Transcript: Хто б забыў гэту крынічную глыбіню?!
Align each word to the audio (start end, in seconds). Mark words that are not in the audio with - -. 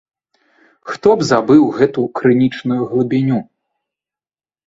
Хто 0.91 1.09
б 1.17 1.25
забыў 1.31 1.63
гэту 1.77 2.01
крынічную 2.19 2.79
глыбіню?! 2.93 3.39